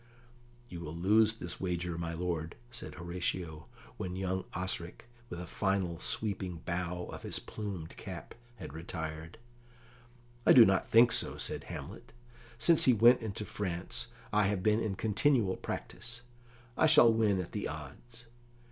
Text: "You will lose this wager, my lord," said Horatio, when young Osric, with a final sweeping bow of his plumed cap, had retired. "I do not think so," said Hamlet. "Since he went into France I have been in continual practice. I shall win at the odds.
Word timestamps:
"You 0.67 0.79
will 0.79 0.95
lose 0.95 1.33
this 1.33 1.61
wager, 1.61 1.95
my 1.95 2.13
lord," 2.15 2.55
said 2.71 2.95
Horatio, 2.95 3.67
when 3.97 4.15
young 4.15 4.45
Osric, 4.55 5.05
with 5.29 5.39
a 5.39 5.45
final 5.45 5.99
sweeping 5.99 6.55
bow 6.65 7.05
of 7.11 7.21
his 7.21 7.37
plumed 7.37 7.95
cap, 7.97 8.33
had 8.55 8.73
retired. 8.73 9.37
"I 10.43 10.53
do 10.53 10.65
not 10.65 10.87
think 10.87 11.11
so," 11.11 11.37
said 11.37 11.65
Hamlet. 11.65 12.13
"Since 12.57 12.85
he 12.85 12.93
went 12.93 13.21
into 13.21 13.45
France 13.45 14.07
I 14.33 14.47
have 14.47 14.63
been 14.63 14.79
in 14.79 14.95
continual 14.95 15.55
practice. 15.55 16.21
I 16.75 16.87
shall 16.87 17.13
win 17.13 17.39
at 17.39 17.51
the 17.51 17.67
odds. 17.67 18.25